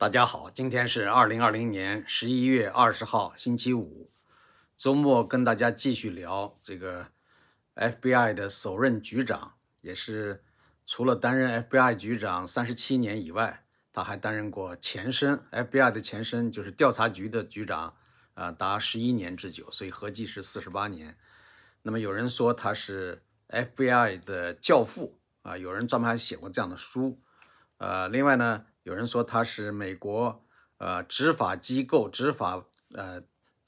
[0.00, 4.10] 大家好，今天是二零二零年十一月二十号，星期五，
[4.74, 7.08] 周末跟大家继续聊这个
[7.74, 10.42] FBI 的首任局长，也是
[10.86, 17.94] 除了担任 FBI 局长三十七年以外，他还担任过前身 FBI 的前身就是调查局的局长，
[18.32, 21.18] 啊，达十一年之久，所以合计是四十八年。
[21.82, 27.20] 那么有人说他是 FBI 的教父啊，有人专门还写过这样的书，
[27.76, 28.64] 呃，另外呢。
[28.82, 30.44] 有人说他是美国
[30.78, 32.64] 呃执法机构执法
[32.94, 33.22] 呃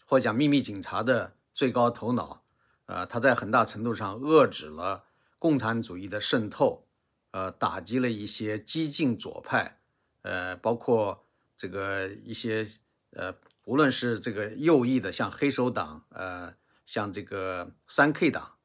[0.06, 2.44] 或讲秘密警察的最高头脑，
[2.86, 5.04] 呃，他在很大程度上遏制了
[5.38, 6.86] 共产主义的渗透，
[7.30, 9.78] 呃，打击了一些激进左派，
[10.22, 12.66] 呃，包括这个一些
[13.10, 16.54] 呃，无论是这个右翼的，像黑手党，呃，
[16.86, 18.56] 像这个三 K 党，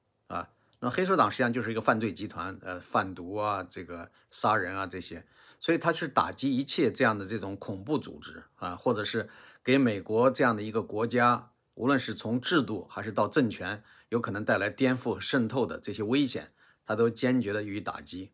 [0.80, 5.26] 那黑手党实际上就是一个犯罪集团，呃，贩毒啊，这个杀人啊这些。
[5.60, 9.28] 所以他是打击一切这样的这种恐怖组织啊，或者是
[9.64, 16.52] 给美国这样的一个国家，无论是从制度还是到政权，有可能带来颠覆、渗透的这些危险，
[16.86, 18.32] 他都坚决的予以打击。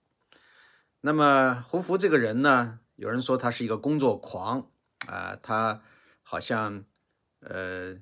[1.00, 4.70] 那么胡佛这个人呢，有人说他是一个工作狂
[5.08, 5.82] 啊，他
[6.23, 6.84] 好像
[7.39, 7.95] 呃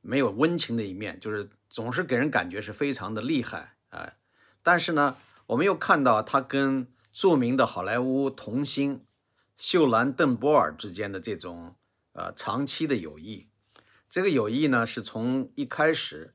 [0.00, 4.14] 没有温情的一面，就是总是给人感觉是非常的厉害啊。
[4.62, 9.04] 但是呢，我们又看到他跟著名的好莱坞童星
[9.56, 11.74] 秀兰·邓波尔之间的这种
[12.12, 13.48] 呃长期的友谊，
[14.08, 16.34] 这个友谊呢是从一开始，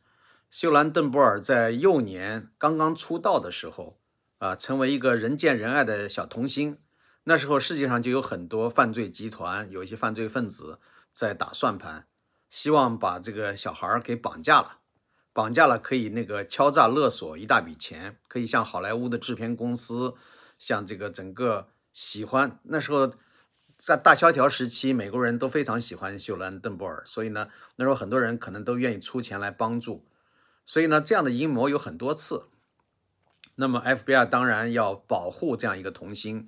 [0.49, 3.99] 秀兰·邓波尔在幼年刚刚出道的时候
[4.39, 6.79] 啊，成为一个人见人爱的小童星。
[7.25, 10.79] 那时候世界上就有很多犯罪集团，有一些犯罪分子
[11.13, 12.07] 在打算盘，
[12.49, 14.79] 希望把这个小孩给绑架了，
[15.33, 20.13] 绑架了可以那个敲诈勒索一大笔钱，可以向好莱坞的制片公司。
[20.59, 23.11] 像这个整个喜欢那时候
[23.77, 30.05] 在大萧条时期，美国人都非常喜欢秀兰·邓波尔，所以呢，那时候很多人可能都愿意出钱来帮助。
[30.65, 32.45] 所以呢，这样的阴谋有很多次。
[33.55, 36.47] 那么 FBI 当然要保护这样一个童星。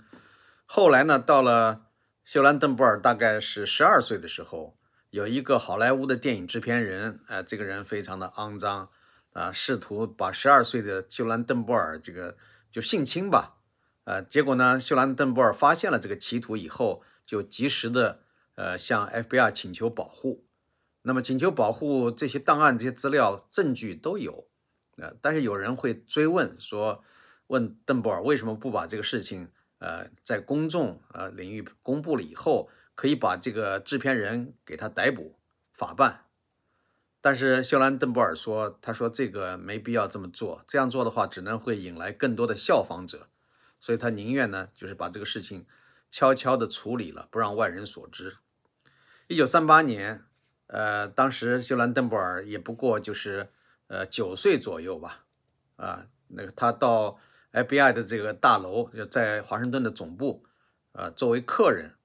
[0.66, 1.88] 后来呢，到了
[2.24, 4.78] 秀兰·邓波尔大概是十二岁的时候，
[5.16, 8.90] 有一个好莱坞的电影制片人，哎，这个人非常的肮脏
[9.32, 12.36] 啊，试图把十二岁的秀兰·邓波尔这个
[12.70, 13.56] 就性侵吧。
[14.04, 18.24] 呃，结果呢，秀兰·邓布尔发现了这个企图以后，就及时的
[18.56, 20.46] 呃向 FBI 请求保护。
[21.04, 24.50] 那么请求保护这些档案、这些资料、证据都有。
[24.98, 27.02] 呃，但是有人会追问说，
[27.48, 29.48] 问邓布尔为什么不把这个事情
[29.80, 35.38] 呃在公众呃领域公布了以后，可以把这个制片人给他逮捕
[35.72, 36.22] 法办？
[37.22, 43.28] 但是秀兰·邓布尔说，他说这个没必要这么做，这样做的话只能会引来更多的效仿者。
[43.80, 45.66] 所以他宁愿呢，就是把这个事情
[46.10, 48.38] 悄悄地处理了，不让外人所知。
[49.28, 50.24] 一九三八年，
[50.68, 53.50] 呃，当时秀兰·邓布尔也不过就是
[53.88, 55.26] 呃九岁左右吧，
[55.78, 57.20] 啊，那个他到
[57.52, 60.46] FBI 的这个大楼，就在华盛顿的总部，
[60.94, 61.96] 呃，作为客人。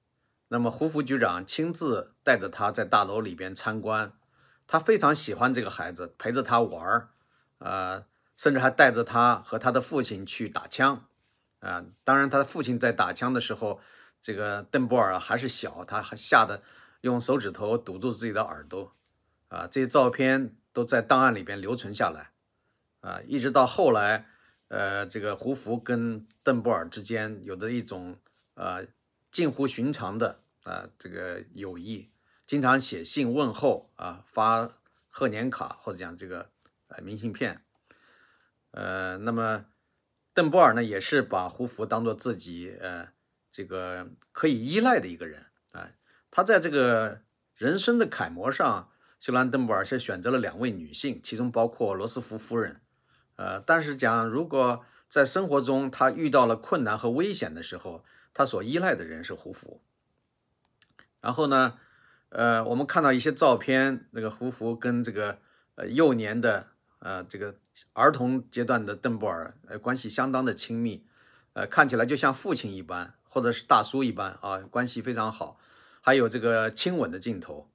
[0.53, 4.11] 那么胡福局长亲自带着他在大楼里边参观，
[4.67, 7.09] 他非常喜欢这个孩子，陪着他玩儿，
[7.59, 11.05] 呃，甚至还带着他和他的父亲去打枪。
[11.61, 13.79] 啊，当然，他的父亲在打枪的时候，
[14.21, 16.61] 这个邓布尔还是小，他还吓得
[16.99, 18.93] 用手指头堵住自己的耳朵。
[19.47, 22.31] 啊，这些照片都在档案里边留存下来。
[22.99, 24.25] 啊，一直到后来，
[24.67, 28.17] 呃，这个胡福跟邓布尔之间有着一种
[28.55, 28.85] 呃
[29.31, 32.09] 近乎寻常的啊这个友谊，
[32.45, 34.69] 经常写信问候啊，发
[35.09, 36.49] 贺年卡或者讲这个
[36.87, 37.63] 呃明信片。
[38.71, 39.65] 呃，那么。
[40.33, 43.09] 邓布尔呢，也是把胡佛当做自己呃
[43.51, 45.91] 这个可以依赖的一个人啊。
[46.31, 47.19] 他在这个
[47.53, 48.89] 人生的楷模上，
[49.19, 52.79] 秀兰·邓布尔是选择了两位女性，其中包括罗斯福夫人。
[53.35, 59.81] 呃，但是讲如果在生活中他遇到了困难和危险的时候，他所依赖的人是胡佛。
[61.21, 61.75] 然后呢，
[62.29, 65.37] 呃，我们看到一些照片，那个胡佛跟这个
[65.75, 66.67] 呃幼年的。
[67.03, 67.55] 呃，这个
[67.93, 71.03] 儿童阶段的邓布尔，呃，关系相当的亲密，
[71.53, 75.57] 呃，看起来就像父亲一般，或者是大叔一般啊，关系非常好。
[75.99, 77.71] 还有这个亲吻的镜头，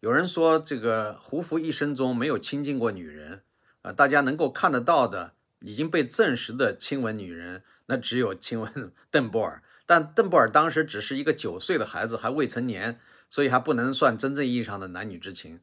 [0.00, 3.42] 有人说这个胡佛一生中没有亲近过女人，
[3.82, 9.62] 啊，大家能够看得到的，已经被证实的亲吻女人，那只有亲吻 邓布尔。
[9.90, 15.58] 但邓布尔当时只是一个九岁的孩子，还未成年，所以还不能算真正意义上的男女之情。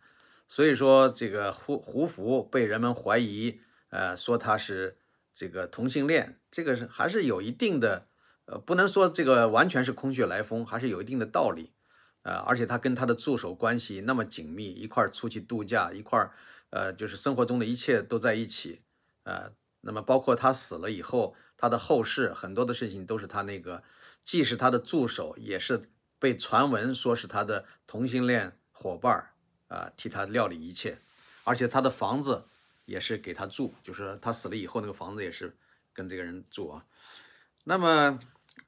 [0.49, 4.97] 所以说，这个胡胡佛被人们怀疑，呃，说他是
[5.33, 8.07] 这个同性恋，这个是还是有一定的，
[8.47, 11.71] 呃，不能说这个完全是空穴来风，还是有一定的道理。
[12.23, 16.33] 呃，而且他跟他的助手关系那么紧密，一块儿出去度假，一块儿，
[16.71, 18.81] 呃，就是生活中的一切都在一起，
[19.23, 23.81] 呃，那么包括他死了以后，他的后事很多的事情都是他那个，
[24.27, 25.89] 既是他的助手，也是
[26.19, 29.31] 被传闻说是他的同性恋伙伴儿
[29.69, 30.99] 啊，替他料理一切，
[31.45, 32.43] 而且他的房子
[32.83, 35.55] 也是给他住，就是他死了以后那个房子也是
[35.93, 36.85] 跟这个人住啊。
[37.63, 38.19] 那么，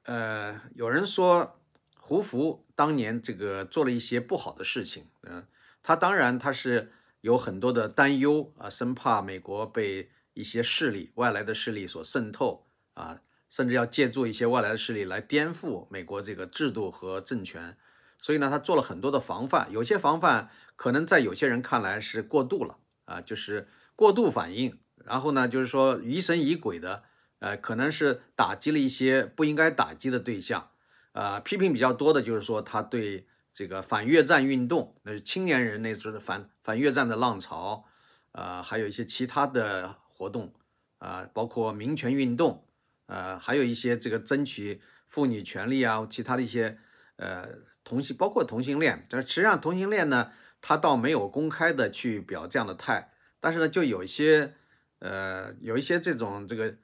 [0.04, 1.56] 呃，有人说。
[2.02, 5.46] 胡福当年这个做了一些不好的事情，嗯，
[5.80, 6.90] 他当然他是
[7.20, 17.76] 有很多的担忧啊，生怕美国被一些势力、外来的势力所渗透啊，甚至要借助一些外来的势力来颠覆美国这个制度和政权，
[18.16, 27.02] 所以呢，他做了很多的防范，有些防范可能在有些人看来是过度了啊，就是过度反应，然后呢，就是说疑神疑鬼的，
[27.40, 30.70] 呃，可能是打击了一些不应该打击的对象。
[31.12, 37.84] 呃，批评比较多的就是说，他对这个反越战运动，那是青年人那时候的反反越战的浪潮，
[38.30, 40.54] 呃，还有一些其他的活动，
[40.98, 42.64] 啊，包括民权运动，
[43.10, 46.78] 呃，还有一些这个争取妇女权利啊，其他的一些
[47.16, 47.48] 呃
[47.82, 50.30] 同性，包括同性恋，但实际上同性恋呢，
[50.60, 53.10] 他倒没有公开的去表这样的态，
[53.40, 54.54] 但是呢，就有一些
[55.00, 56.76] 呃，有一些这种这个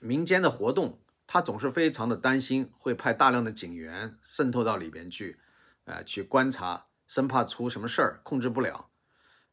[0.00, 1.00] 民间的活动。
[1.30, 5.38] 他总是非常的担心，会派大量的警员渗透到里边去，
[5.84, 8.88] 呃，去观察，生怕出什么事儿，控制不了。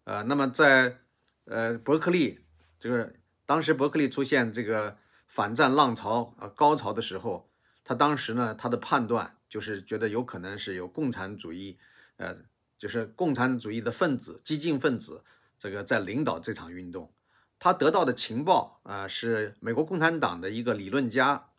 [0.05, 0.99] 呃，那么在
[1.43, 2.39] 呃伯克利，
[2.79, 3.11] 这个
[3.45, 4.97] 当时伯克利出现这个
[5.35, 7.49] 反战浪潮呃高潮的时候，
[7.83, 11.77] 他当时呢，他的判断就是觉得有可能是有共产主义，
[12.15, 12.37] 呃，
[12.77, 15.25] 就是共产主义的分子、激进分子，
[15.59, 17.11] 这个在领导这场运动。
[17.59, 21.49] 他得到的情报啊，是美国共产党的一个理论家。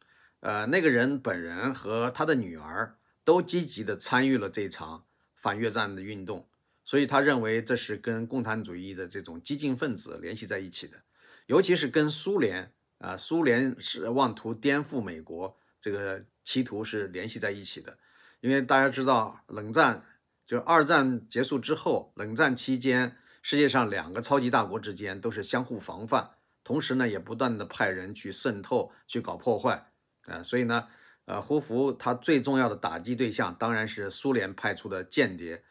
[0.40, 6.48] 呃，那个人本人和他的女儿都积极地参与了这场反越战的运动，
[6.82, 11.02] 所以他认为这是跟共产主义的这种激进分子联系在一起的，
[11.44, 17.98] 尤其是跟苏联啊，苏联是妄图颠覆美国这个企图是联系在一起的，
[18.40, 20.04] 因为大家知道，冷战
[20.46, 26.30] 就二战结束之后，冷战期间，世界上两个超级大国之间都是相互防范，
[26.64, 29.90] 同时呢，也不断的派人去渗透，去搞破坏。
[30.22, 30.88] 啊，所以呢，
[31.26, 35.62] 呃，胡佛他最重要的打击对象当然是苏联派出的间谍，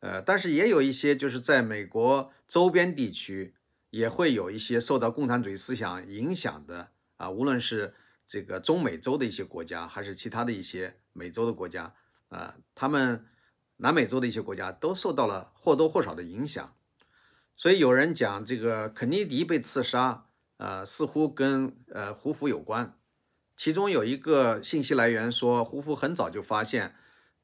[0.00, 3.54] 呃，但是也有一些就是在美国周边地区
[3.90, 7.94] 也会有一些受到共产主义思想影响的啊，无论是
[8.26, 11.94] 这个中美洲的一些国家，还是其他的一些美洲的国家
[12.28, 13.24] 啊，他们
[13.76, 16.74] 南美洲的一些国家都受到了或多或少的影响，
[17.56, 22.98] 所以有人讲这个肯尼迪被刺杀，呃，似乎跟呃胡佛有关。
[23.56, 26.94] 其中有一个信息来源说，胡佛很早就发现，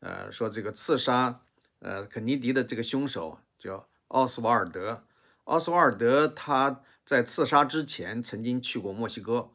[0.01, 1.43] 呃，说这个刺杀
[1.79, 5.05] 呃肯尼迪的这个凶手叫奥斯瓦尔德。
[5.45, 9.51] 奥斯瓦尔德他在刺杀之前曾经去过墨西哥，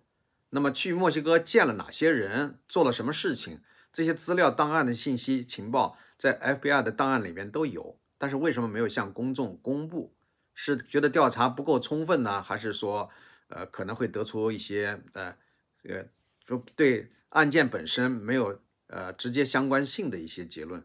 [0.50, 3.62] 那么去墨西哥见了哪些人，做了什么事情，
[3.92, 10.13] 这些资料档案的信息情报在 FBI 的档案里面都有，但是为什么没有向公众公布？
[10.54, 13.10] 是觉得调查不够充分呢，还是说，
[13.50, 15.36] 呃，可能会得出一些呃
[15.84, 16.07] 这个？
[16.48, 20.81] 就对案件本身没有呃直接相关性的一些结论，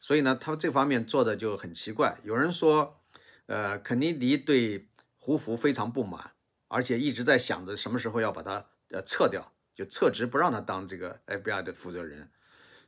[0.00, 2.18] 所以呢，他们这方面做的就很奇怪。
[2.22, 3.01] 有人说，
[3.52, 6.32] 呃，肯尼迪对胡佛非常不满，
[6.68, 12.30] 而且一直在想着什么时候要把他呃撤掉，就撤职不让他当这个 FBI 的负责人。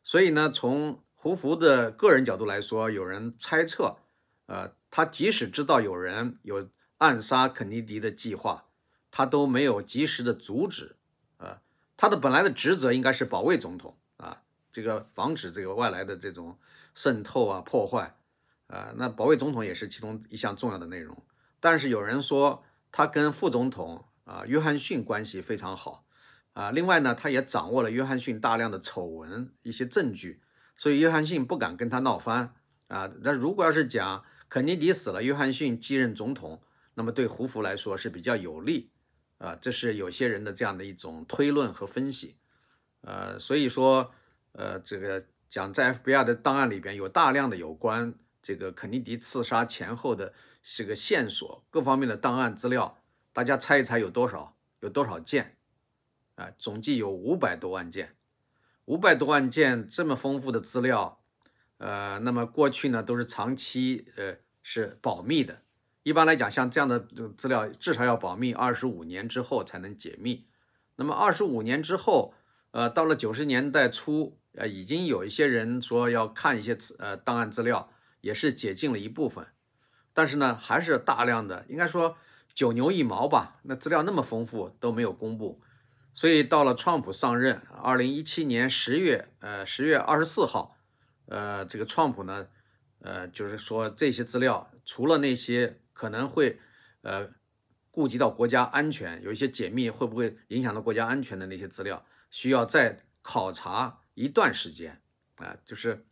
[0.03, 3.99] 所以呢，从胡佛的个人角度来说，有人猜测，
[4.47, 8.65] 呃，他即使知道有人有暗杀肯尼迪的计划，
[9.11, 10.97] 他都没有及时的阻止。
[11.97, 14.41] 他的本来的职责应该是保卫总统啊，
[14.73, 16.59] 这个防止这个外来的这种
[16.95, 18.17] 渗透啊、破坏
[18.75, 18.93] 啊。
[18.97, 21.17] 那保卫总统也是其中一项重要的内容。
[21.61, 26.05] 但是有人说他跟副总统啊约翰逊关系非常好
[26.53, 26.71] 啊。
[26.71, 30.43] 另外呢，他也掌握了约翰逊大量的丑闻一些证据，
[30.77, 32.55] 所以约翰逊不敢跟他闹翻
[32.89, 33.11] 啊。
[33.23, 36.61] 那如果要是讲肯尼迪死了，约翰逊继任总统，
[36.95, 38.91] 那么对胡佛来说是比较有利。
[39.39, 42.37] 啊，这是有些人的这样的一种推论和分析，
[43.03, 44.15] 呃，所以说，
[44.53, 52.99] 呃，这个讲在 FBI 的档案里边有大量的有关这个肯尼迪刺杀前后的这个线索，各方面的档案资料，
[53.33, 54.55] 大家猜一猜有多少？
[54.81, 55.57] 有多少件？
[56.35, 58.17] 啊，总计有五百多万件，
[58.85, 61.23] 五百多万件这么丰富的资料，
[61.79, 65.63] 呃，那么过去呢都是长期呃是保密的。
[66.03, 67.01] 一般来讲，像这样的
[67.39, 70.45] 资料，至少要保密二十五年之后才能解密。
[70.97, 72.35] 那么二十五年之后，
[72.73, 77.91] 呃，到了九十年代初，呃，已经有一些人说要看一些资呃档案资料，
[78.25, 79.47] 也是解禁了一部分，
[80.15, 82.17] 但是呢，还是大量的，应该说
[82.55, 83.61] 九牛一毛吧。
[83.65, 85.61] 那资料那么丰富都没有公布，
[86.15, 90.79] 所以到了川普上任，二零一七年十月，呃，十月二十四号，
[91.27, 92.49] 呃，这个川普呢，
[93.01, 96.59] 呃，就是说这些资料，除了那些可能会，
[97.03, 97.29] 呃，
[97.91, 104.01] 顾及到国家安全，有一些解密会不会影响到国家安全的那些资料，需要再考察。
[104.15, 105.03] 一段时间
[105.39, 106.07] 啊，就是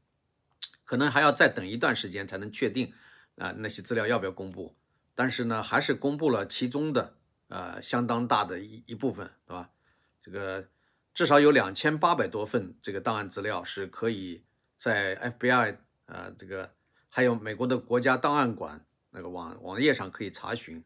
[0.92, 2.92] 可能还要再等一段时间才能确定
[3.38, 4.76] 啊那些资料要不要公布。
[5.14, 7.16] 但是呢，还是公布了其中的
[7.48, 9.70] 呃相当大的一一部分，对吧？
[10.20, 10.68] 这个
[11.14, 14.44] 至少有两千八百多份这个档案资料是可以
[14.76, 16.74] 在 FBI 啊这个
[17.08, 20.84] 还有美国的国家档案馆那个网网页上可以查询，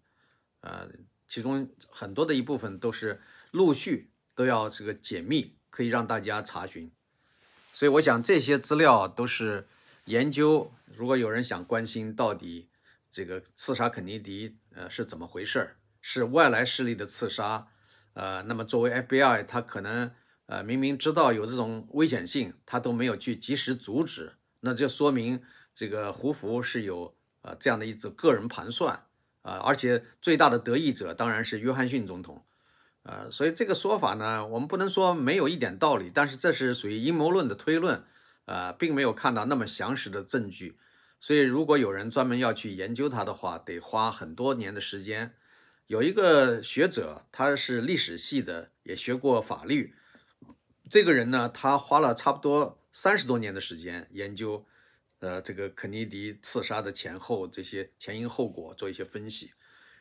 [0.60, 0.88] 呃，
[1.26, 3.20] 其中很多的一部分都是
[3.50, 6.92] 陆续都要这个解密，可以让大家查询。
[7.72, 9.66] 所以我想这些资料都是
[10.06, 10.72] 研究。
[10.86, 12.68] 如果有人想关心到底
[13.10, 17.68] 这个刺杀肯尼迪，呃是怎么回事儿，是外来势力的刺杀，
[18.14, 20.10] 呃，那么作为 FBI，他可能
[20.46, 25.42] 呃明明知道有这种危险性，他都没有去及时阻止，那就说明
[25.74, 29.04] 这个胡佛是有呃这样的一种个人盘算
[29.42, 32.44] 啊，而且最大的得益者当然是约翰逊总统。
[33.02, 38.02] 呃，所以这个说法呢，我们不能说没有一点道理，但是这是属于阴谋论的推论，
[38.46, 40.76] 呃，并没有看到那么详实的证据。
[41.20, 45.34] 所以，如果有人专门要去研究它的话，得花很多年的时间。
[45.86, 49.94] 有一个学者，他是历史系的，也学过法律。
[50.90, 54.66] 这个人呢，他花了差不多三十多年的时间研究，
[55.20, 59.52] 呃，这个肯尼迪刺杀的前后这些前因后果，做一些分析。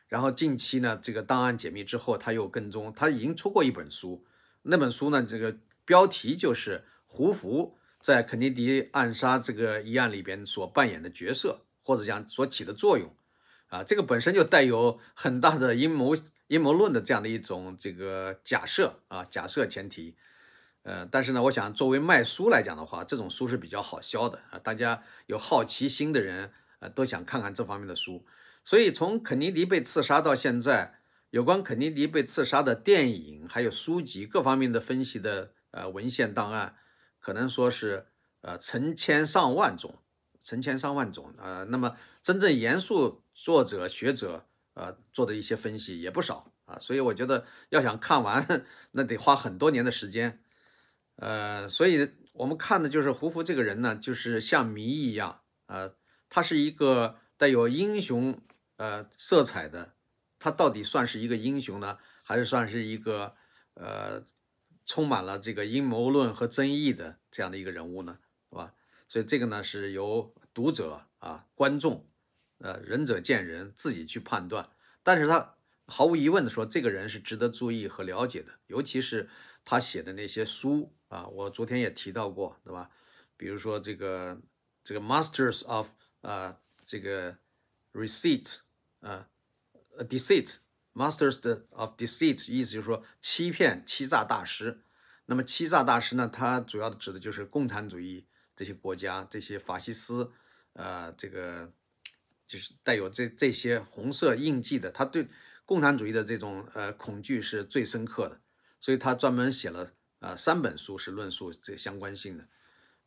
[0.08, 4.24] 然后近期呢，这个档案解密之后，他又跟踪，他已经出过一本书，
[4.62, 7.76] 那本书呢，这个标题就是胡佛
[8.06, 13.12] 在肯尼迪暗杀这个一案里边所扮演的角色，或者讲所起的作用，
[13.66, 20.14] 啊，这个本身就带有很大的阴谋阴谋论的这样的一种这个假设啊，假设前提，
[20.84, 28.24] 呃，但是呢，我想作为卖书来讲的话，这种书是比较好销的啊，大家有好奇心的人啊，都想看看这方面的书。
[28.64, 36.76] 所以，从肯尼迪被刺杀到现在，有关肯尼迪被刺杀的电影、还有书籍各方面的分析的呃文献档案，
[37.26, 38.06] 可能说是
[38.42, 39.98] 呃成千上万种，
[40.40, 46.78] 成千上万种呃，那么真正严肃作者学者呃做的一些分析也不少啊。
[46.78, 50.40] 所以我觉得要想看完，那得花很多年的时间。
[51.16, 55.96] 呃，所以我们看的就是胡佛这个人呢，就是像谜一样呃，
[56.28, 58.40] 他是一个带有英雄。
[58.76, 59.94] 呃，色彩的，
[60.38, 63.34] 他到底算是一个英雄呢，还是算是一个
[63.72, 64.22] 呃
[64.86, 68.18] 充满了这个阴谋论和争议的这样的一个人物呢？
[68.48, 68.72] 是吧？
[69.06, 72.08] 所以这个呢是由读者啊、观众，
[72.58, 74.70] 呃，仁者见仁，自己去判断。
[75.02, 79.28] 但是他毫无疑问的说，这个人是值得注意和了解的，尤其是
[79.64, 82.90] 他写的那些书啊，我昨天也提到过，对吧？
[83.36, 84.40] 比如说这个
[84.82, 85.90] 这个 Masters of
[86.22, 87.36] 啊，这个
[87.92, 88.60] Receipt。
[89.00, 89.28] 啊
[89.98, 90.56] Deceit
[90.96, 94.80] Masters of deceit，意思就是说欺骗、欺诈大师。
[95.26, 98.24] 那么欺诈大师呢，他主要的指的就是共产主义
[98.54, 100.32] 这些国家、这些法西斯，
[100.72, 101.70] 呃，这个
[102.46, 105.28] 就是带有这这些红色印记的，他对
[105.66, 108.40] 共产主义的这种呃恐惧是最深刻的，
[108.80, 112.48] 所以他专门写了呃三本书是论述这相关性的。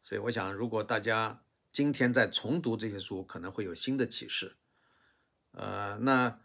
[0.03, 1.41] 所以我想，如果大家
[1.71, 4.57] 今天在重读这些书，可能会有新的启示。
[5.53, 6.39] 呃，那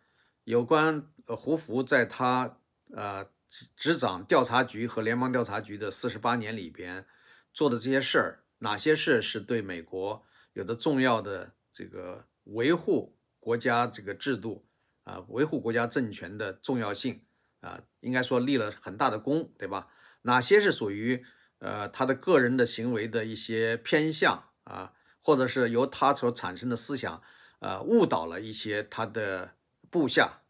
[0.44, 2.58] 有关胡佛在他
[2.94, 7.06] 呃执执掌调查局和联邦调查局的四十八年里边
[7.52, 14.66] 做的这些事儿，哪些事是对美国有的重要的这个维护国家这个制度
[15.04, 17.22] 啊，维护国家政权的重要性
[17.60, 19.88] 啊，应该说立了很大的功，对吧？
[20.22, 21.24] 哪些是属于
[21.58, 27.22] 呃他的个人的行为的一些偏向啊，或者是由他所产生的思想？
[27.60, 29.54] 呃，误导了一些他的
[29.94, 30.40] 部下，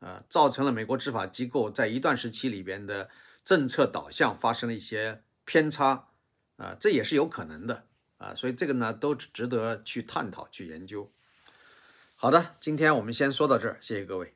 [0.00, 3.10] 啊，造成了美国执法机构在一段时期里边的
[3.44, 6.08] 政策导向发生了一些偏差，
[6.56, 7.84] 啊，这也是有可能的，
[8.16, 11.12] 啊，所以这个呢都值得去探讨、去研究。
[12.16, 14.33] 好的，今天我们先说到这儿，谢谢各位。